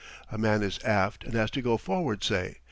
[0.31, 2.57] A man is aft and has to go forward, say.